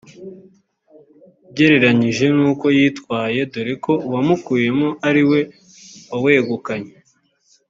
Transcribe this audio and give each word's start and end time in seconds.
ugereranyije 1.49 2.25
n’uko 2.35 2.65
yitwaye 2.77 3.39
dore 3.51 3.73
ko 3.85 3.93
uwamukuyemo 4.07 4.87
ari 5.07 5.23
we 5.29 5.39
wawegukanye 6.11 6.93